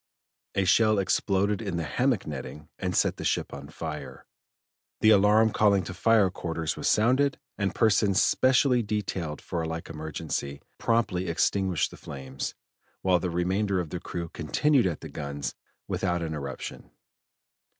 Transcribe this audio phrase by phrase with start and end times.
[0.55, 4.25] A shell exploded in the hammock netting and set the ship on fire;
[4.99, 9.91] the alarm calling to fire quarters was sounded, and persons specially detailed for a like
[9.91, 12.55] emergency, promptly extinguished the flames,
[13.03, 15.53] while the remainder of the crew continued at the guns
[15.87, 16.89] without interruption.